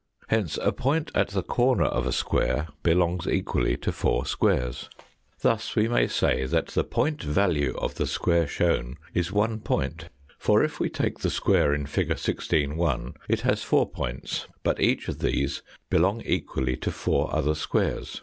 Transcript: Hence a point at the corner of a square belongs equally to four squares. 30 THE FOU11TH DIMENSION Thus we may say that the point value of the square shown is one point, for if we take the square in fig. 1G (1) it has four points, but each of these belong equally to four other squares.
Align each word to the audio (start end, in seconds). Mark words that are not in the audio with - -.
Hence 0.29 0.57
a 0.59 0.71
point 0.71 1.11
at 1.13 1.27
the 1.27 1.43
corner 1.43 1.83
of 1.85 2.07
a 2.07 2.11
square 2.11 2.69
belongs 2.81 3.27
equally 3.27 3.77
to 3.77 3.91
four 3.91 4.25
squares. 4.25 4.89
30 4.89 4.89
THE 4.89 4.89
FOU11TH 4.89 5.41
DIMENSION 5.41 5.41
Thus 5.69 5.75
we 5.75 5.87
may 5.87 6.07
say 6.07 6.45
that 6.47 6.67
the 6.69 6.83
point 6.83 7.21
value 7.21 7.75
of 7.77 7.93
the 7.93 8.07
square 8.07 8.47
shown 8.47 8.97
is 9.13 9.31
one 9.31 9.59
point, 9.59 10.09
for 10.39 10.63
if 10.63 10.79
we 10.79 10.89
take 10.89 11.19
the 11.19 11.29
square 11.29 11.71
in 11.71 11.85
fig. 11.85 12.09
1G 12.09 12.75
(1) 12.75 13.13
it 13.29 13.41
has 13.41 13.61
four 13.63 13.87
points, 13.91 14.47
but 14.63 14.79
each 14.81 15.07
of 15.07 15.19
these 15.19 15.61
belong 15.91 16.21
equally 16.25 16.75
to 16.77 16.89
four 16.89 17.31
other 17.31 17.53
squares. 17.53 18.19